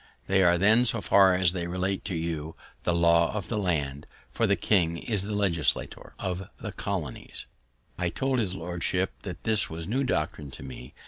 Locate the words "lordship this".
8.55-9.69